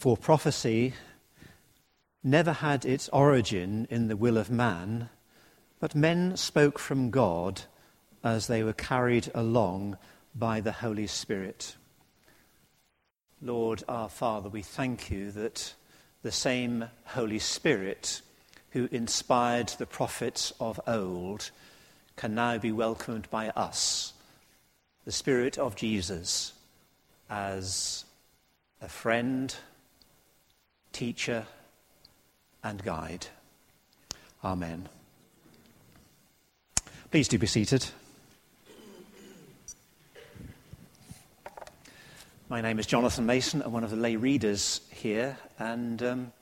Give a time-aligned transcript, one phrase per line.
[0.00, 0.94] For prophecy
[2.24, 5.10] never had its origin in the will of man,
[5.78, 7.60] but men spoke from God
[8.24, 9.98] as they were carried along
[10.34, 11.76] by the Holy Spirit.
[13.42, 15.74] Lord our Father, we thank you that
[16.22, 18.22] the same Holy Spirit
[18.70, 21.50] who inspired the prophets of old
[22.16, 24.14] can now be welcomed by us,
[25.04, 26.54] the Spirit of Jesus,
[27.28, 28.06] as
[28.80, 29.54] a friend,
[30.92, 31.46] teacher,
[32.62, 33.26] and guide.
[34.44, 34.88] Amen.
[37.10, 37.86] Please do be seated.
[42.48, 43.62] My name is Jonathan Mason.
[43.62, 46.32] I'm one of the lay readers here, and um,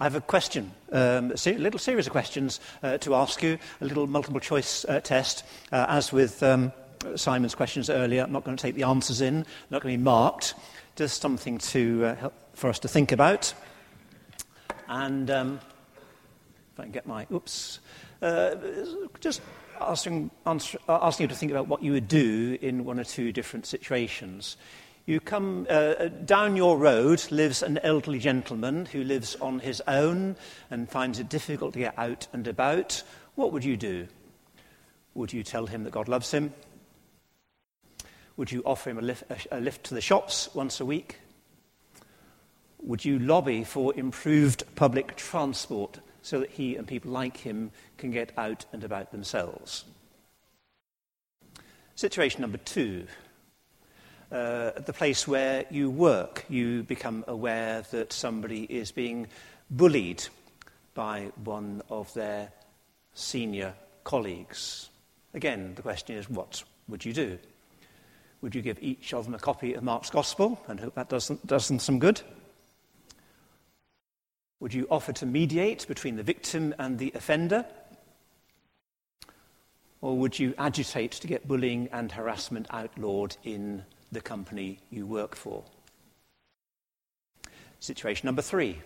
[0.00, 3.84] I have a question, um, a little series of questions uh, to ask you, a
[3.84, 5.44] little multiple choice uh, test.
[5.70, 6.72] Uh, as with um,
[7.16, 10.02] Simon's questions earlier, I'm not going to take the answers in, not going to be
[10.02, 10.54] marked,
[11.00, 13.54] just something to uh, help for us to think about.
[14.86, 15.60] And um,
[16.74, 17.80] if I can get my, oops,
[18.20, 18.56] uh,
[19.18, 19.40] just
[19.80, 23.32] asking, answer, asking you to think about what you would do in one or two
[23.32, 24.58] different situations.
[25.06, 30.36] You come uh, down your road, lives an elderly gentleman who lives on his own
[30.70, 33.02] and finds it difficult to get out and about.
[33.36, 34.06] What would you do?
[35.14, 36.52] Would you tell him that God loves him?
[38.40, 41.18] Would you offer him a lift, a, lift to the shops once a week?
[42.80, 48.10] Would you lobby for improved public transport so that he and people like him can
[48.10, 49.84] get out and about themselves.
[51.96, 53.06] Situation number two.
[54.32, 59.26] Uh, the place where you work, you become aware that somebody is being
[59.70, 60.24] bullied
[60.94, 62.50] by one of their
[63.12, 64.88] senior colleagues.
[65.34, 67.38] Again, the question is what would you do?
[68.42, 71.28] Would you give each of them a copy of Mark's Gospel and hope that does,
[71.44, 72.22] does them some good?
[74.60, 77.66] Would you offer to mediate between the victim and the offender?
[80.02, 85.34] Or would you agitate to get bullying and harassment outlawed in the company you work
[85.34, 85.64] for?
[87.80, 88.78] Situation number three.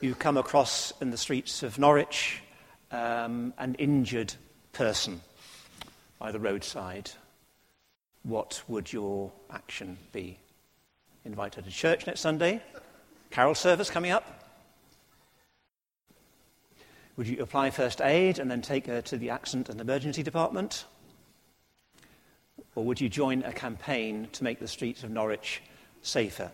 [0.00, 2.42] You come across in the streets of Norwich
[2.90, 4.34] um, an injured
[4.72, 5.20] person
[6.18, 7.10] by the roadside.
[8.22, 10.38] What would your action be?
[11.24, 12.62] Invite her to church next Sunday?
[13.30, 14.40] Carol service coming up.
[17.16, 20.84] Would you apply first aid and then take her to the accident and emergency department?
[22.74, 25.62] Or would you join a campaign to make the streets of Norwich
[26.02, 26.50] safer?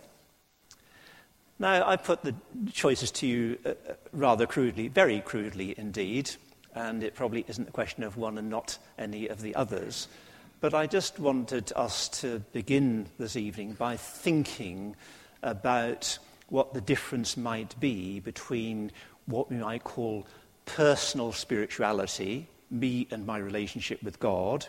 [1.58, 2.34] Now, I put the
[2.72, 6.30] choices to you uh, uh rather crudely, very crudely indeed,
[6.74, 10.08] and it probably isn't a question of one and not any of the others.
[10.58, 14.96] But I just wanted us to begin this evening by thinking
[15.42, 16.18] about
[16.48, 18.90] what the difference might be between
[19.26, 20.26] what we might call
[20.64, 24.66] personal spirituality, me and my relationship with God,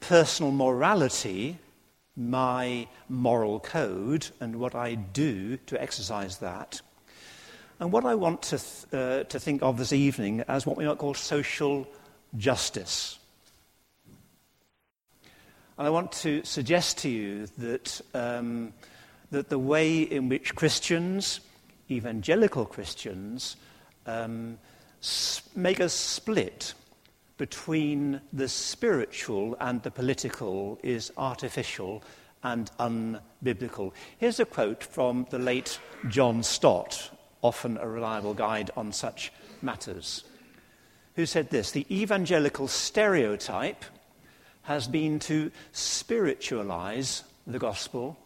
[0.00, 1.58] personal morality,
[2.16, 6.80] my moral code, and what I do to exercise that,
[7.80, 10.86] and what I want to, th- uh, to think of this evening as what we
[10.86, 11.86] might call social
[12.38, 13.18] justice.
[15.82, 18.72] I want to suggest to you that um,
[19.32, 21.40] that the way in which Christians,
[21.90, 23.56] evangelical Christians,
[24.06, 24.58] um,
[25.56, 26.74] make a split
[27.36, 32.04] between the spiritual and the political is artificial
[32.44, 33.92] and unbiblical.
[34.18, 37.10] Here's a quote from the late John Stott,
[37.42, 39.32] often a reliable guide on such
[39.62, 40.22] matters,
[41.16, 43.84] who said this The evangelical stereotype
[44.62, 48.16] has been to spiritualize the gospel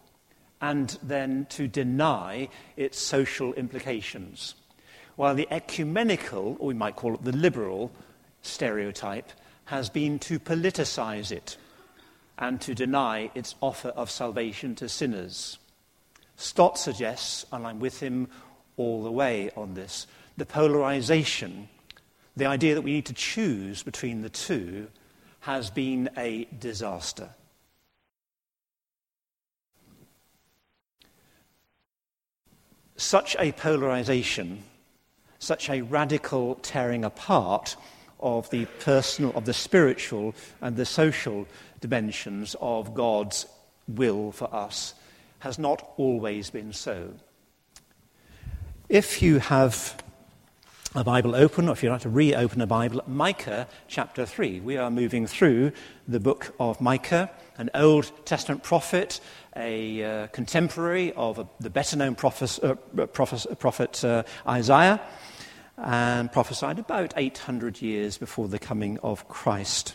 [0.61, 4.55] and then to deny its social implications.
[5.15, 7.91] While the ecumenical, or we might call it the liberal,
[8.41, 9.31] stereotype
[9.65, 11.57] has been to politicize it
[12.37, 15.57] and to deny its offer of salvation to sinners.
[16.35, 18.27] Stott suggests, and I'm with him
[18.77, 20.05] all the way on this,
[20.37, 21.67] the polarization,
[22.35, 24.87] the idea that we need to choose between the two,
[25.41, 27.29] has been a disaster.
[32.95, 34.63] Such a polarization,
[35.39, 37.75] such a radical tearing apart
[38.19, 41.47] of the personal, of the spiritual, and the social
[41.79, 43.45] dimensions of God's
[43.87, 44.95] will for us
[45.39, 47.13] has not always been so.
[48.89, 50.01] If you have
[50.97, 54.61] a Bible open, or if you'd like to reopen a Bible, Micah chapter 3.
[54.61, 55.71] We are moving through
[56.07, 57.29] the book of Micah,
[57.59, 59.21] an Old Testament prophet,
[59.55, 62.73] a uh, contemporary of a, the better known prophet, uh,
[63.05, 64.99] prophet, prophet uh, Isaiah,
[65.77, 69.93] and prophesied about 800 years before the coming of Christ.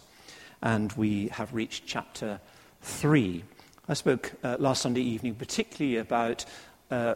[0.63, 2.41] And we have reached chapter
[2.83, 3.43] 3.
[3.89, 6.45] I spoke uh, last Sunday evening particularly about
[6.93, 7.15] uh,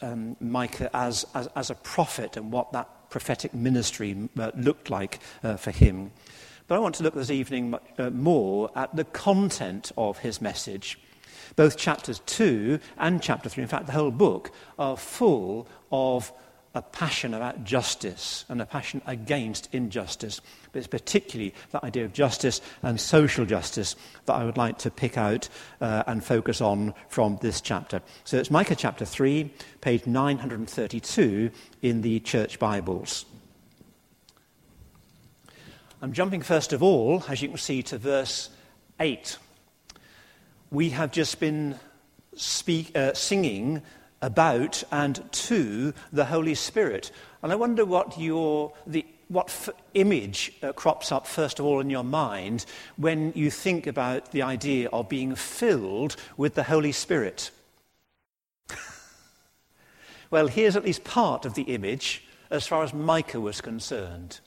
[0.00, 5.18] um, Micah as, as, as, a prophet and what that prophetic ministry uh, looked like
[5.42, 6.12] uh, for him.
[6.66, 10.98] But I want to look this evening uh, more at the content of his message.
[11.56, 16.30] Both chapters 2 and chapter 3, in fact, the whole book, are full of
[16.78, 20.40] a passion about justice and a passion against injustice.
[20.72, 23.96] But it's particularly that idea of justice and social justice
[24.26, 25.48] that I would like to pick out
[25.80, 28.00] uh, and focus on from this chapter.
[28.22, 31.50] So it's Micah chapter 3, page 932
[31.82, 33.26] in the Church Bibles.
[36.00, 38.50] I'm jumping first of all, as you can see, to verse
[39.00, 39.36] 8.
[40.70, 41.74] We have just been
[42.36, 43.82] speak, uh, singing
[44.20, 47.10] about and to the Holy Spirit.
[47.42, 51.80] And I wonder what, your, the, what f- image uh, crops up, first of all,
[51.80, 52.64] in your mind
[52.96, 57.50] when you think about the idea of being filled with the Holy Spirit.
[60.30, 64.40] well, here's at least part of the image as far as Micah was concerned.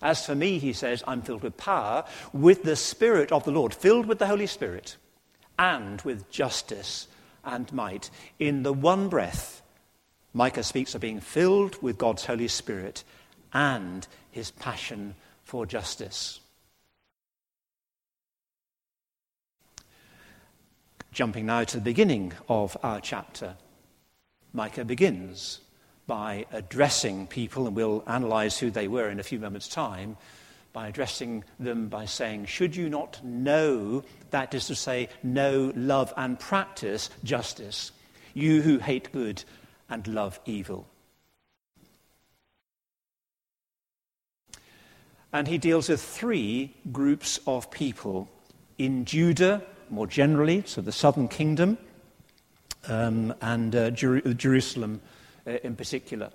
[0.00, 3.72] As for me, he says, I'm filled with power, with the Spirit of the Lord,
[3.72, 4.96] filled with the Holy Spirit,
[5.58, 7.06] and with justice
[7.44, 8.10] and might.
[8.38, 9.62] In the one breath,
[10.32, 13.04] Micah speaks of being filled with God's Holy Spirit
[13.52, 16.40] and his passion for justice.
[21.12, 23.56] Jumping now to the beginning of our chapter,
[24.54, 25.60] Micah begins
[26.06, 30.16] by addressing people, and we'll analyze who they were in a few moments' time,
[30.72, 36.12] by addressing them by saying, Should you not know, that is to say, know, love,
[36.16, 37.92] and practice justice,
[38.34, 39.44] you who hate good
[39.90, 40.86] and love evil?
[45.32, 48.28] And he deals with three groups of people
[48.78, 51.78] in Judah, more generally, so the southern kingdom,
[52.88, 55.00] um, and uh, Jer- Jerusalem
[55.46, 56.30] uh, in particular.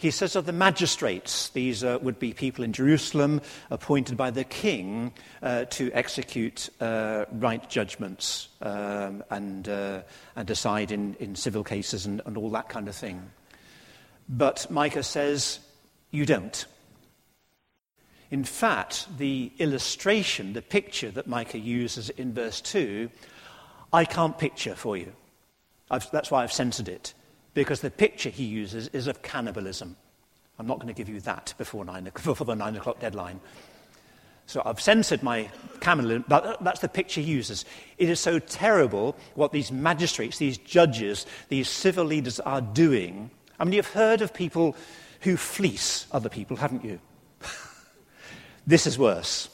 [0.00, 4.44] He says of the magistrates, these uh, would be people in Jerusalem appointed by the
[4.44, 5.12] king
[5.42, 10.00] uh, to execute uh, right judgments um, and, uh,
[10.36, 13.30] and decide in, in civil cases and, and all that kind of thing.
[14.26, 15.58] But Micah says,
[16.10, 16.64] you don't.
[18.30, 23.10] In fact, the illustration, the picture that Micah uses in verse 2,
[23.92, 25.12] I can't picture for you.
[25.90, 27.12] I've, that's why I've censored it
[27.54, 29.96] because the picture he uses is of cannibalism.
[30.58, 33.40] I'm not going to give you that before, nine, before the nine o'clock deadline.
[34.46, 35.48] So I've censored my
[35.80, 37.64] cannibalism, but that's the picture he uses.
[37.98, 43.30] It is so terrible what these magistrates, these judges, these civil leaders are doing.
[43.60, 44.76] I mean, you've heard of people
[45.20, 46.98] who fleece other people, haven't you?
[48.66, 49.48] this is worse.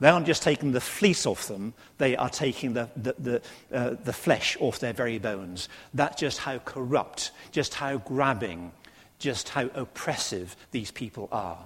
[0.00, 3.42] They aren't just taking the fleece off them, they are taking the, the, the,
[3.72, 5.68] uh, the flesh off their very bones.
[5.92, 8.72] That's just how corrupt, just how grabbing,
[9.18, 11.58] just how oppressive these people are.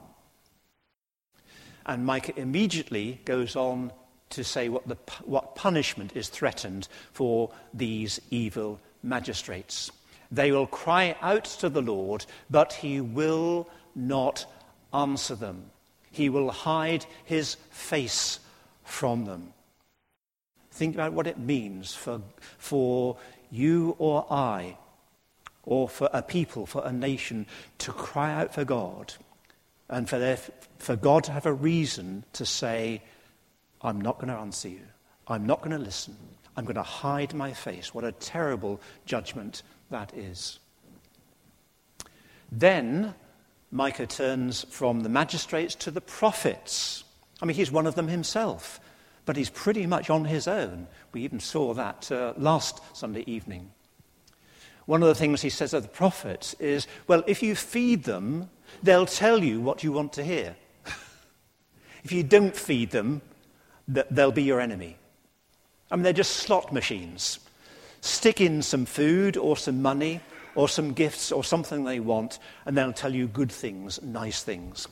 [1.84, 3.92] And Micah immediately goes on
[4.30, 9.90] to say what, the, what punishment is threatened for these evil magistrates.
[10.30, 14.46] They will cry out to the Lord, but he will not
[14.94, 15.70] answer them.
[16.12, 18.38] He will hide his face
[18.84, 19.52] from them.
[20.70, 22.22] Think about what it means for,
[22.58, 23.16] for
[23.50, 24.76] you or I,
[25.64, 27.46] or for a people, for a nation,
[27.78, 29.14] to cry out for God,
[29.88, 30.38] and for, their,
[30.78, 33.02] for God to have a reason to say,
[33.82, 34.80] I'm not going to answer you.
[35.28, 36.16] I'm not going to listen.
[36.56, 37.94] I'm going to hide my face.
[37.94, 40.58] What a terrible judgment that is.
[42.50, 43.14] Then
[43.74, 47.04] Micah turns from the magistrates to the prophets.
[47.40, 48.78] I mean, he's one of them himself,
[49.24, 50.86] but he's pretty much on his own.
[51.12, 53.70] We even saw that uh, last Sunday evening.
[54.84, 58.50] One of the things he says of the prophets is well, if you feed them,
[58.82, 60.54] they'll tell you what you want to hear.
[62.04, 63.22] if you don't feed them,
[63.88, 64.98] they'll be your enemy.
[65.90, 67.38] I mean, they're just slot machines.
[68.02, 70.20] Stick in some food or some money,
[70.54, 74.88] or some gifts or something they want, and they'll tell you good things, nice things.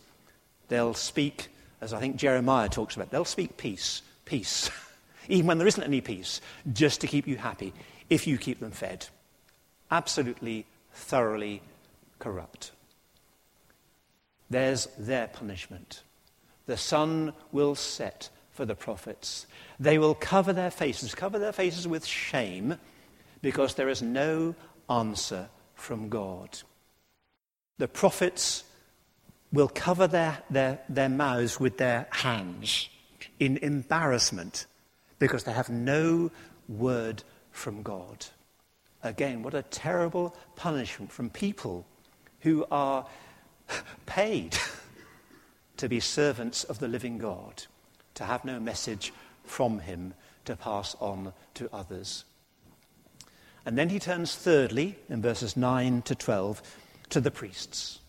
[0.69, 1.49] They'll speak,
[1.81, 4.71] as I think Jeremiah talks about, they'll speak peace, peace,
[5.29, 6.41] even when there isn't any peace,
[6.73, 7.73] just to keep you happy,
[8.09, 9.07] if you keep them fed.
[9.91, 11.63] Absolutely, thoroughly
[12.19, 12.73] corrupt.
[14.49, 16.03] There's their punishment.
[16.67, 19.47] The sun will set for the prophets.
[19.79, 22.77] They will cover their faces, cover their faces with shame,
[23.43, 24.55] because there is no
[24.91, 26.59] answer from God.
[27.79, 28.65] The prophets
[29.53, 32.89] will cover their, their, their mouths with their hands
[33.39, 34.67] in embarrassment
[35.19, 36.31] because they have no
[36.69, 38.27] word from God.
[39.03, 41.87] Again, what a terrible punishment from people
[42.41, 43.07] who are
[44.07, 44.57] paid
[45.79, 47.65] to be servants of the living God,
[48.15, 49.13] to have no message
[49.45, 52.25] from him to pass on to others.
[53.67, 56.63] And then he turns thirdly, in verses 9 to 12,
[57.11, 58.01] to the priests.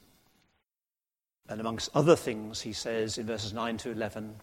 [1.50, 4.36] And amongst other things, he says in verses 9 to 11,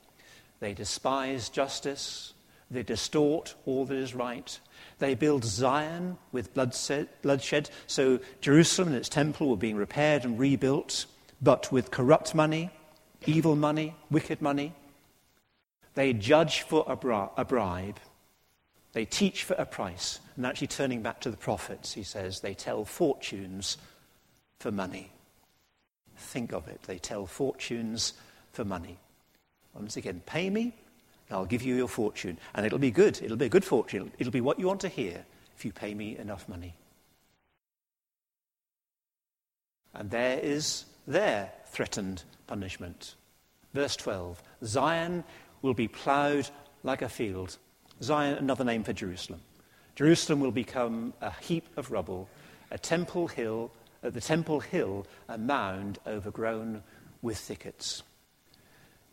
[0.60, 2.34] they despise justice,
[2.70, 4.58] they distort all that is right,
[4.98, 11.06] they build Zion with bloodshed, so Jerusalem and its temple were being repaired and rebuilt,
[11.40, 12.70] but with corrupt money,
[13.26, 14.74] evil money, wicked money.
[15.94, 17.98] They judge for a, bri- a bribe.
[18.92, 20.20] They teach for a price.
[20.38, 23.76] And actually, turning back to the prophets, he says, they tell fortunes
[24.60, 25.10] for money.
[26.16, 26.80] Think of it.
[26.84, 28.12] They tell fortunes
[28.52, 28.98] for money.
[29.74, 30.76] Once again, pay me,
[31.28, 32.38] and I'll give you your fortune.
[32.54, 33.20] And it'll be good.
[33.20, 34.12] It'll be a good fortune.
[34.20, 35.24] It'll be what you want to hear
[35.56, 36.76] if you pay me enough money.
[39.92, 43.16] And there is their threatened punishment.
[43.74, 45.24] Verse 12 Zion
[45.62, 46.48] will be ploughed
[46.84, 47.58] like a field.
[48.00, 49.40] Zion, another name for Jerusalem.
[49.98, 52.28] Jerusalem will become a heap of rubble,
[52.70, 53.72] a temple hill,
[54.04, 56.84] at the temple hill, a mound overgrown
[57.20, 58.04] with thickets.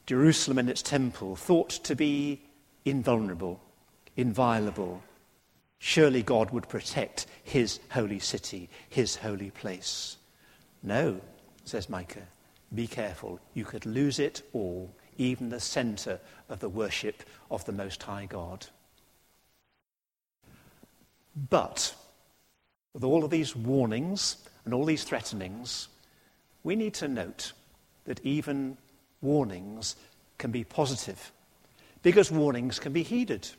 [0.05, 2.43] Jerusalem and its temple, thought to be
[2.85, 3.59] invulnerable,
[4.15, 5.01] inviolable.
[5.79, 10.17] Surely God would protect his holy city, his holy place.
[10.83, 11.19] No,
[11.63, 12.27] says Micah,
[12.75, 13.39] be careful.
[13.55, 18.27] You could lose it all, even the center of the worship of the Most High
[18.27, 18.67] God.
[21.49, 21.93] But,
[22.93, 25.89] with all of these warnings and all these threatenings,
[26.63, 27.53] we need to note
[28.05, 28.77] that even
[29.21, 29.95] warnings
[30.37, 31.31] can be positive
[32.03, 33.49] because warnings can be heeded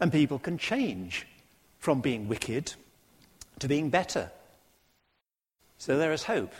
[0.00, 1.26] and people can change
[1.78, 2.72] from being wicked
[3.58, 4.30] to being better.
[5.78, 6.52] So there is hope.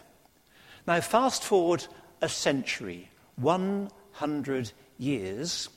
[0.87, 1.87] Now, fast forward
[2.21, 5.69] a century, 100 years,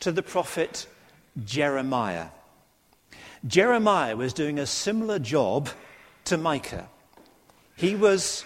[0.00, 0.86] to the prophet
[1.44, 2.28] Jeremiah.
[3.46, 5.68] Jeremiah was doing a similar job
[6.24, 6.88] to Micah.
[7.76, 8.44] He was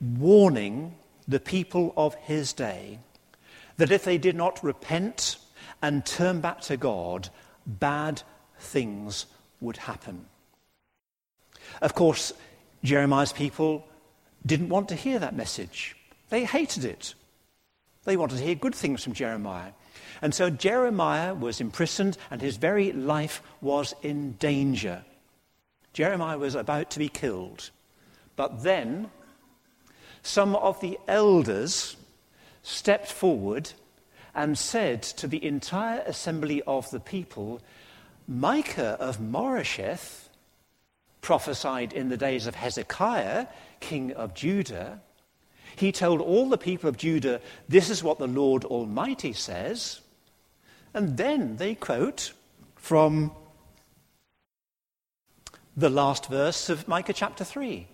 [0.00, 0.94] warning
[1.26, 3.00] the people of his day
[3.76, 5.36] that if they did not repent
[5.82, 7.28] and turn back to God,
[7.66, 8.22] bad
[8.58, 9.26] things
[9.60, 10.26] would happen.
[11.82, 12.32] Of course,
[12.82, 13.84] Jeremiah's people
[14.46, 15.96] didn't want to hear that message.
[16.30, 17.14] They hated it.
[18.04, 19.72] They wanted to hear good things from Jeremiah.
[20.20, 25.04] And so Jeremiah was imprisoned and his very life was in danger.
[25.92, 27.70] Jeremiah was about to be killed.
[28.36, 29.10] But then
[30.22, 31.96] some of the elders
[32.62, 33.72] stepped forward
[34.34, 37.60] and said to the entire assembly of the people,
[38.28, 40.28] Micah of Moresheth
[41.20, 43.46] prophesied in the days of Hezekiah,
[43.80, 45.00] king of Judah.
[45.78, 50.00] He told all the people of Judah, This is what the Lord Almighty says.
[50.92, 52.32] And then they quote
[52.74, 53.30] from
[55.76, 57.86] the last verse of Micah chapter 3.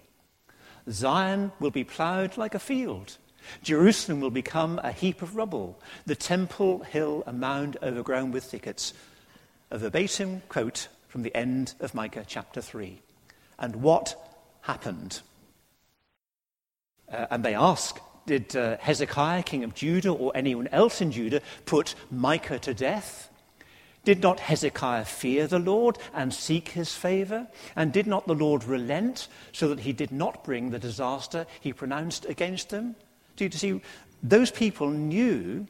[0.91, 3.19] Zion will be ploughed like a field.
[3.62, 8.95] Jerusalem will become a heap of rubble, the temple hill a mound overgrown with thickets.
[9.71, 13.03] A verbatim quote from the end of Micah chapter 3.
[13.59, 14.17] And what
[14.62, 15.21] happened?
[17.14, 21.40] Uh, and they ask, did uh, Hezekiah, king of Judah, or anyone else in Judah
[21.66, 23.30] put Micah to death?
[24.04, 27.47] Did not Hezekiah fear the Lord and seek his favor?
[27.75, 31.73] And did not the Lord relent so that he did not bring the disaster he
[31.73, 32.97] pronounced against them?
[33.37, 33.80] Do you see,
[34.23, 35.66] those people knew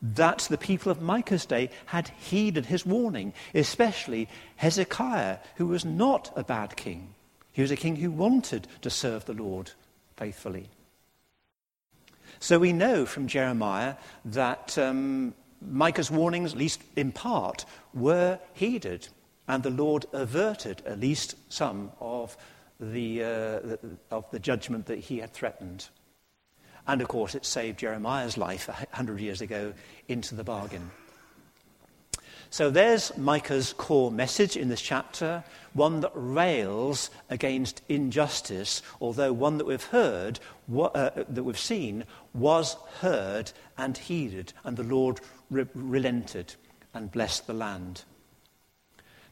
[0.00, 6.32] that the people of Micah's day had heeded his warning, especially Hezekiah, who was not
[6.36, 7.14] a bad king.
[7.52, 9.70] He was a king who wanted to serve the Lord
[10.16, 10.68] faithfully.
[12.40, 19.08] So we know from Jeremiah that um, Micah's warnings, at least in part, were heeded,
[19.48, 22.36] and the Lord averted at least some of
[22.80, 23.76] the, uh,
[24.10, 25.88] of the judgment that he had threatened.
[26.86, 29.72] And of course, it saved Jeremiah's life a hundred years ago
[30.08, 30.90] into the bargain.
[32.50, 39.58] So there's Micah's core message in this chapter, one that rails against injustice, although one
[39.58, 40.38] that we've heard,
[40.72, 45.20] uh, that we've seen, was heard and heeded, and the Lord
[45.50, 46.54] re- relented
[46.94, 48.04] and blessed the land.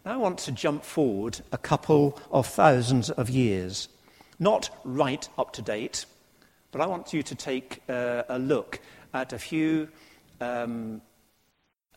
[0.04, 3.88] Now I want to jump forward a couple of thousands of years,
[4.40, 6.06] not right up to date,
[6.72, 8.80] but I want you to take uh, a look
[9.14, 9.88] at a few
[10.40, 11.02] um,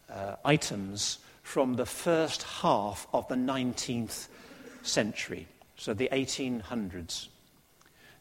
[0.09, 4.27] uh, items from the first half of the 19th
[4.81, 5.47] century,
[5.77, 7.27] so the 1800s.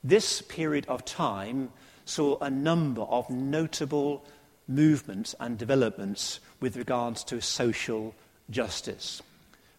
[0.02, 1.70] This period of time
[2.04, 4.24] saw a number of notable
[4.68, 8.14] movements and developments with regards to social
[8.50, 9.22] justice.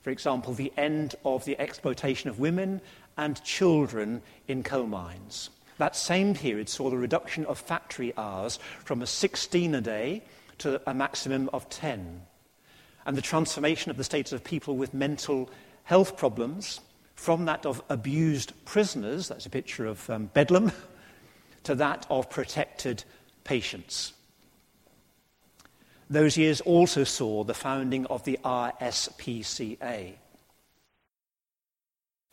[0.02, 2.82] For example, the end of the exploitation of women
[3.18, 5.50] and children in coal mines.
[5.78, 10.24] That same period saw the reduction of factory hours from a 16 a day
[10.60, 12.22] to a maximum of 10.
[13.06, 15.50] And the transformation of the status of people with mental
[15.84, 16.82] health problems
[17.16, 20.72] from that of abused prisoners, that's a picture of um, Bedlam,
[21.64, 23.04] to that of protected
[23.44, 24.14] patients.
[26.10, 30.14] Those years also saw the founding of the RSPCA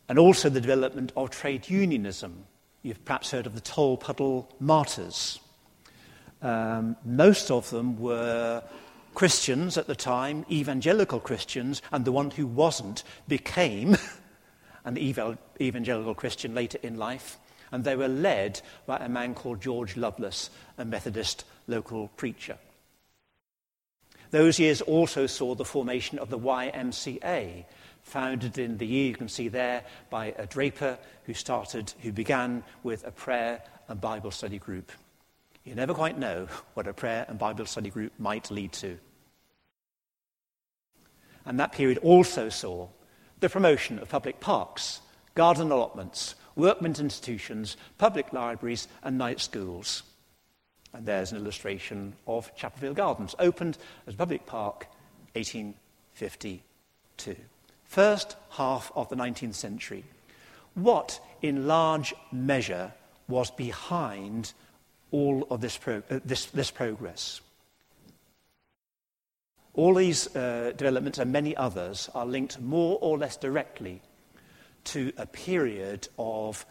[0.08, 2.44] and also the development of trade unionism.
[2.82, 5.40] You've perhaps heard of the Tolpuddle Martyrs.
[6.42, 8.62] Um, most of them were
[9.14, 13.96] Christians at the time, evangelical Christians, and the one who wasn't became
[14.84, 17.38] an evangelical Christian later in life.
[17.70, 22.58] And they were led by a man called George Loveless, a Methodist local preacher.
[24.30, 27.64] Those years also saw the formation of the YMCA,
[28.02, 32.64] founded in the year you can see there by a draper who started, who began
[32.82, 34.90] with a prayer and Bible study group.
[35.64, 38.98] You never quite know what a prayer and Bible study group might lead to.
[41.44, 42.88] And that period also saw
[43.40, 45.00] the promotion of public parks,
[45.34, 50.02] garden allotments, workmen's institutions, public libraries, and night schools.
[50.92, 54.86] And there's an illustration of Chapelfield Gardens, opened as a public park
[55.34, 57.36] 1852.
[57.84, 60.04] First half of the 19th century.
[60.74, 62.92] What, in large measure,
[63.28, 64.52] was behind
[65.12, 67.40] all of this, pro- uh, this, this progress?
[69.74, 74.02] All these uh, developments and many others are linked more or less directly
[74.84, 76.66] to a period of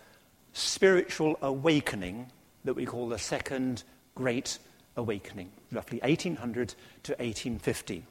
[0.54, 2.27] spiritual awakening
[2.63, 3.84] that we call the Second
[4.15, 4.60] Great
[4.97, 8.04] Awakening, roughly 1800 to 1850.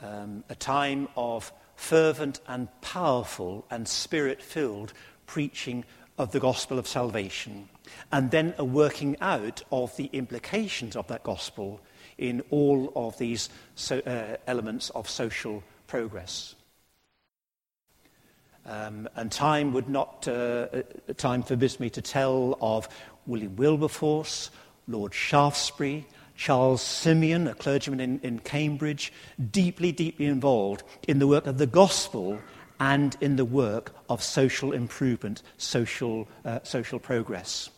[0.00, 4.92] Um, a time of fervent and powerful and spirit filled
[5.26, 5.84] preaching
[6.16, 7.68] of the gospel of salvation,
[8.10, 11.80] and then a working out of the implications of that gospel
[12.18, 16.54] in all of these so, uh, elements of social progress.
[18.64, 20.82] Um, and time would not, uh, uh,
[21.16, 22.88] time forbids me to tell of
[23.26, 24.50] William Wilberforce,
[24.86, 29.12] Lord Shaftesbury, Charles Simeon, a clergyman in, in Cambridge,
[29.50, 32.38] deeply, deeply involved in the work of the gospel
[32.78, 37.70] and in the work of social improvement, social, uh, social progress.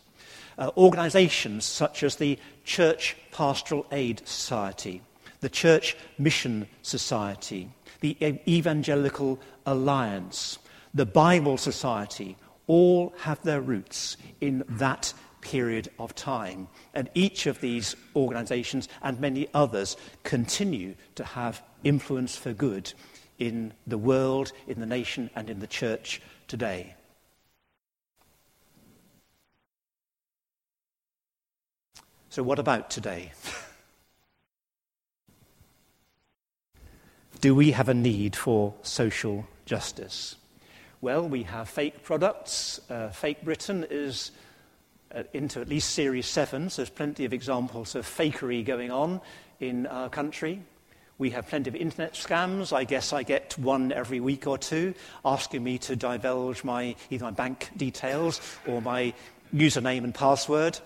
[0.56, 5.02] Uh, organizations such as the Church Pastoral Aid Society,
[5.40, 7.68] the Church Mission Society,
[8.00, 10.58] the Evangelical Alliance,
[10.92, 12.36] the Bible Society,
[12.66, 16.68] all have their roots in that period of time.
[16.94, 22.92] And each of these organizations and many others continue to have influence for good
[23.38, 26.94] in the world, in the nation, and in the church today.
[32.34, 33.30] So, what about today?
[37.40, 40.34] Do we have a need for social justice?
[41.00, 42.80] Well, we have fake products.
[42.90, 44.32] Uh, fake Britain is
[45.14, 49.20] uh, into at least Series 7, so there's plenty of examples of fakery going on
[49.60, 50.60] in our country.
[51.18, 52.72] We have plenty of internet scams.
[52.72, 54.94] I guess I get one every week or two
[55.24, 59.14] asking me to divulge my, either my bank details or my
[59.54, 60.80] username and password.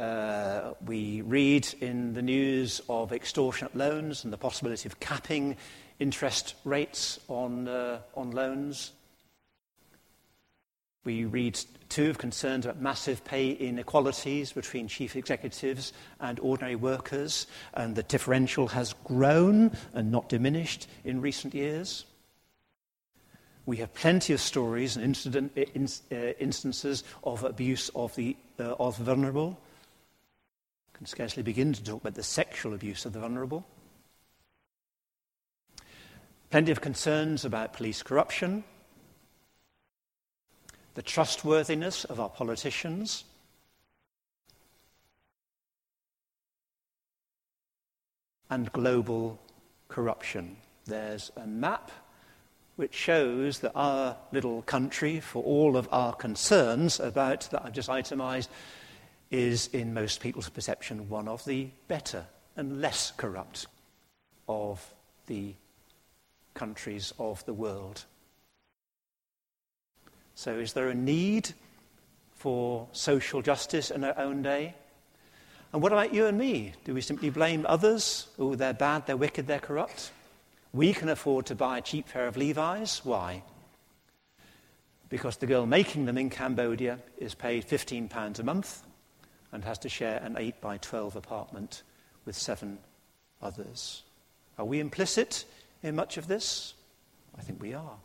[0.00, 5.54] Uh, we read in the news of extortionate loans and the possibility of capping
[5.98, 8.92] interest rates on, uh, on loans.
[11.04, 11.60] We read
[11.90, 18.02] too of concerns about massive pay inequalities between chief executives and ordinary workers, and the
[18.02, 22.06] differential has grown and not diminished in recent years.
[23.66, 28.76] We have plenty of stories and incident, in, uh, instances of abuse of the, uh,
[28.80, 29.58] of vulnerable
[31.00, 33.66] can scarcely begin to talk about the sexual abuse of the vulnerable.
[36.50, 38.64] Plenty of concerns about police corruption,
[40.92, 43.24] the trustworthiness of our politicians,
[48.50, 49.40] and global
[49.88, 50.54] corruption.
[50.84, 51.90] There's a map
[52.76, 57.88] which shows that our little country, for all of our concerns about that I've just
[57.88, 58.50] itemized,
[59.30, 63.66] is in most people's perception one of the better and less corrupt
[64.48, 64.92] of
[65.26, 65.54] the
[66.54, 68.04] countries of the world.
[70.34, 71.50] So, is there a need
[72.34, 74.74] for social justice in our own day?
[75.72, 76.72] And what about you and me?
[76.84, 78.26] Do we simply blame others?
[78.38, 80.10] Oh, they're bad, they're wicked, they're corrupt?
[80.72, 83.02] We can afford to buy a cheap pair of Levi's.
[83.04, 83.42] Why?
[85.08, 88.82] Because the girl making them in Cambodia is paid £15 a month
[89.52, 91.82] and has to share an 8 by 12 apartment
[92.24, 92.78] with seven
[93.42, 94.02] others.
[94.58, 95.44] Are we implicit
[95.82, 96.74] in much of this?
[97.38, 97.96] I think we are.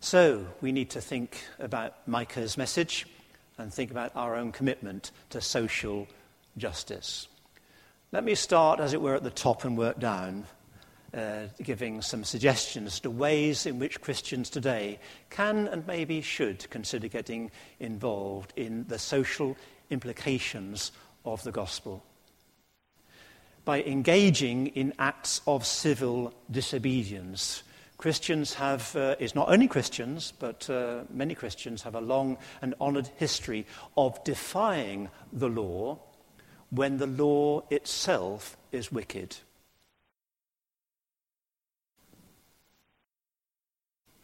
[0.00, 3.06] So, we need to think about Micah's message
[3.56, 6.08] and think about our own commitment to social
[6.56, 7.28] justice.
[8.10, 10.46] Let me start, as it were, at the top and work down,
[11.14, 14.98] uh, giving some suggestions to ways in which Christians today
[15.30, 19.56] can and maybe should consider getting involved in the social
[19.90, 20.92] implications
[21.24, 22.02] of the gospel.
[23.64, 27.62] By engaging in acts of civil disobedience,
[27.96, 32.74] Christians have, uh, it's not only Christians, but uh, many Christians have a long and
[32.80, 33.64] honoured history
[33.96, 36.00] of defying the law
[36.70, 39.36] when the law itself is wicked.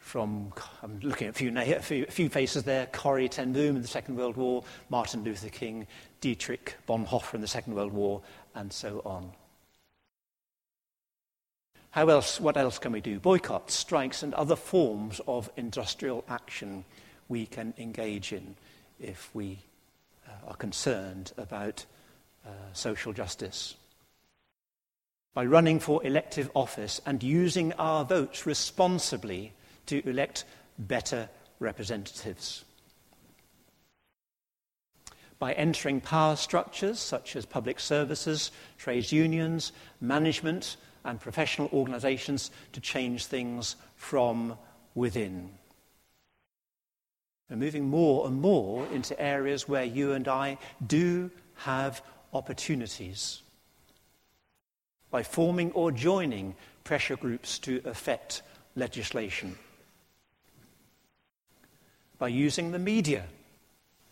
[0.09, 3.75] From, I'm looking at a few, a few, a few faces there, Corrie ten Boom
[3.75, 5.85] in the Second World War, Martin Luther King,
[6.19, 8.23] Dietrich Bonhoeffer in the Second World War,
[8.55, 9.33] and so on.
[11.91, 13.19] How else, what else can we do?
[13.19, 16.85] Boycotts, strikes, and other forms of industrial action
[17.27, 18.55] we can engage in
[18.99, 19.59] if we
[20.27, 21.85] uh, are concerned about
[22.47, 23.75] uh, social justice.
[25.35, 29.53] By running for elective office and using our votes responsibly
[29.89, 30.45] to elect
[30.77, 32.63] better representatives.
[35.37, 39.71] By entering power structures such as public services, trades unions,
[40.01, 44.57] management, and professional organizations to change things from
[44.95, 45.49] within.
[47.49, 52.01] We're moving more and more into areas where you and I do have
[52.33, 53.41] opportunities
[55.09, 58.43] by forming or joining pressure groups to affect
[58.75, 59.57] legislation,
[62.19, 63.25] by using the media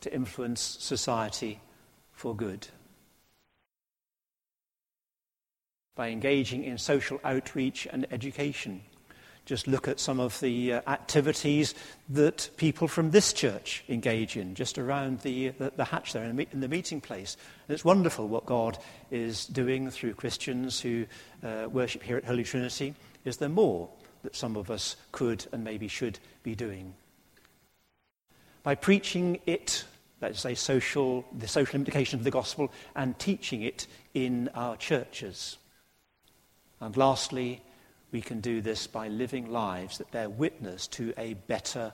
[0.02, 1.60] to influence society
[2.12, 2.68] for good,
[5.96, 8.82] by engaging in social outreach and education
[9.48, 11.74] just look at some of the uh, activities
[12.10, 16.36] that people from this church engage in, just around the, the, the hatch there in
[16.36, 17.38] the, in the, meeting place.
[17.68, 18.78] And it's wonderful what God
[19.10, 21.06] is doing through Christians who
[21.44, 22.94] uh, worship here at Holy Trinity.
[23.24, 23.88] Is there more
[24.24, 26.94] that some of us could and maybe should be doing?
[28.68, 29.86] By preaching it,
[30.20, 35.56] let's say social, the social implications of the gospel, and teaching it in our churches.
[36.82, 37.64] And lastly,
[38.12, 41.94] we can do this by living lives that bear witness to a better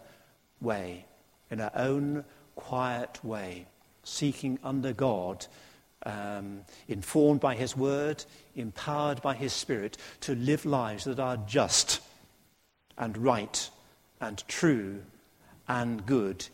[0.61, 1.05] way,
[1.51, 3.67] in our own quiet way,
[4.03, 5.45] seeking under God,
[6.07, 12.01] um, informed by His Word, empowered by His Spirit, to live lives that are just
[12.97, 13.69] and right
[14.19, 15.03] and true
[15.67, 16.47] and good,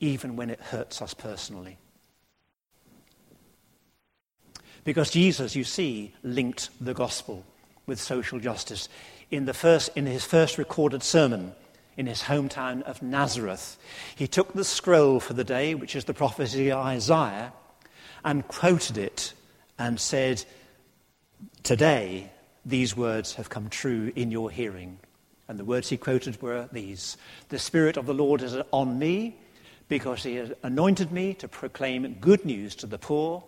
[0.00, 1.78] even when it hurts us personally.
[4.84, 7.44] Because Jesus, you see, linked the gospel
[7.86, 8.88] with social justice.
[9.30, 11.54] In, the first, in his first recorded sermon
[11.96, 13.78] in his hometown of Nazareth,
[14.14, 17.52] he took the scroll for the day, which is the prophecy of Isaiah,
[18.24, 19.32] and quoted it
[19.78, 20.44] and said,
[21.62, 22.30] Today,
[22.64, 24.98] these words have come true in your hearing.
[25.48, 27.16] And the words he quoted were these
[27.48, 29.36] The Spirit of the Lord is on me
[29.88, 33.44] because he has anointed me to proclaim good news to the poor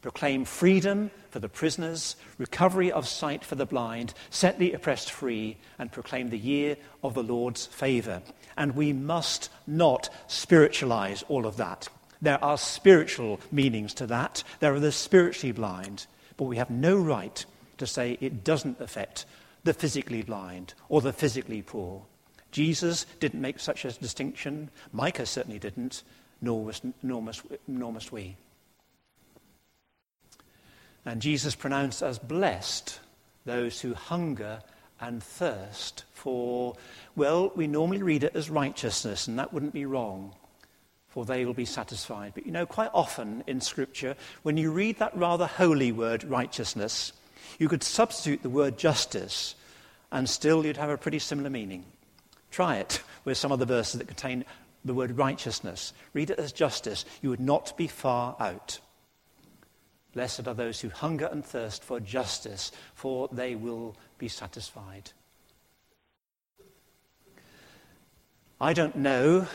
[0.00, 5.56] proclaim freedom for the prisoners, recovery of sight for the blind, set the oppressed free,
[5.78, 8.22] and proclaim the year of the Lord's favor.
[8.56, 11.88] And we must not spiritualize all of that.
[12.22, 14.42] There are spiritual meanings to that.
[14.60, 16.06] There are the spiritually blind.
[16.36, 17.44] But we have no right
[17.78, 19.26] to say it doesn't affect
[19.64, 22.02] the physically blind or the physically poor.
[22.50, 24.70] Jesus didn't make such a distinction.
[24.92, 26.02] Micah certainly didn't.
[26.40, 28.36] nor must, nor must, nor must we.
[31.04, 33.00] And Jesus pronounced as blessed
[33.44, 34.60] those who hunger
[35.00, 36.76] and thirst for,
[37.16, 40.34] well, we normally read it as righteousness, and that wouldn't be wrong,
[41.08, 42.32] for they will be satisfied.
[42.34, 47.12] But you know, quite often in Scripture, when you read that rather holy word, righteousness,
[47.58, 49.54] you could substitute the word justice,
[50.12, 51.84] and still you'd have a pretty similar meaning.
[52.50, 54.44] Try it with some of the verses that contain
[54.84, 55.92] the word righteousness.
[56.12, 57.04] Read it as justice.
[57.22, 58.80] You would not be far out.
[60.14, 65.12] Blessed are those who hunger and thirst for justice, for they will be satisfied.
[68.60, 69.46] I don't know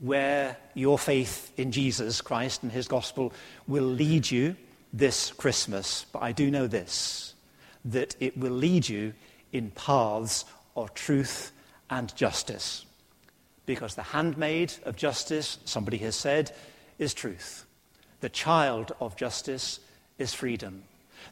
[0.00, 3.32] where your faith in Jesus Christ and his gospel
[3.66, 4.56] will lead you
[4.92, 7.34] this Christmas, but I do know this
[7.84, 9.14] that it will lead you
[9.52, 10.44] in paths
[10.76, 11.52] of truth
[11.90, 12.84] and justice.
[13.66, 16.52] Because the handmaid of justice, somebody has said,
[16.98, 17.64] is truth.
[18.20, 19.80] The child of justice
[20.18, 20.84] is freedom.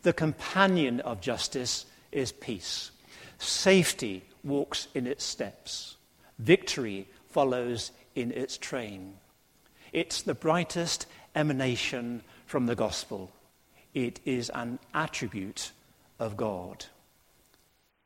[0.03, 2.90] The companion of justice is peace.
[3.38, 5.97] Safety walks in its steps.
[6.38, 9.14] Victory follows in its train.
[9.92, 13.31] It's the brightest emanation from the gospel.
[13.95, 15.73] It is an attribute
[16.19, 16.87] of God.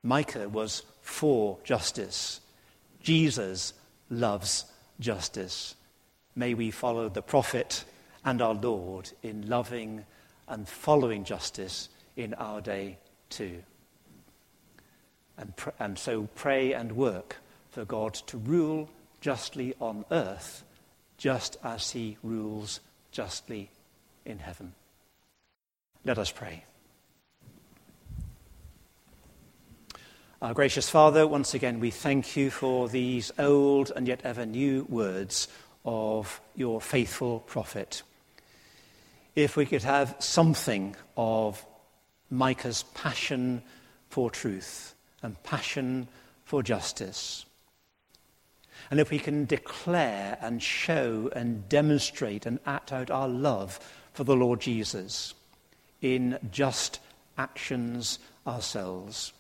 [0.03, 2.41] Micah was for justice.
[3.03, 3.75] Jesus
[4.09, 4.65] loves
[5.01, 5.75] justice.
[6.37, 7.85] May we follow the prophet
[8.25, 10.05] and our Lord in loving
[10.49, 13.63] and following justice in our day too.
[15.37, 17.37] And, pr- and so pray and work
[17.71, 18.89] for God to rule
[19.21, 20.63] justly on earth,
[21.19, 23.69] just as he rules justly
[24.25, 24.75] in heaven.
[26.05, 26.65] Let us pray.
[30.43, 34.87] Our gracious Father, once again we thank you for these old and yet ever new
[34.89, 35.49] words
[35.85, 38.03] of your faithful prophet.
[39.37, 41.63] If we could have something of
[42.31, 43.61] Micah's passion
[44.09, 46.09] for truth and passion
[46.47, 47.45] for justice,
[48.91, 53.79] and if we can declare and show and demonstrate and act out our love
[54.15, 55.35] for the Lord Jesus
[56.01, 56.99] in just
[57.37, 59.35] actions ourselves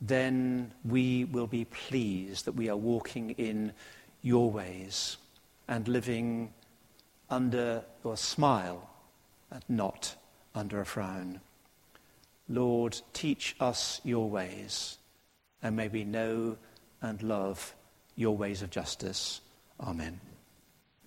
[0.00, 3.72] then we will be pleased that we are walking in
[4.22, 5.16] your ways
[5.66, 6.52] and living
[7.30, 8.88] under your smile
[9.50, 10.14] and not
[10.54, 11.40] under a frown.
[12.48, 14.98] Lord, teach us your ways,
[15.62, 16.56] and may we know
[17.02, 17.74] and love
[18.16, 19.40] your ways of justice.
[19.80, 20.20] Amen.